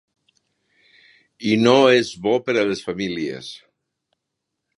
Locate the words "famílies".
2.89-3.53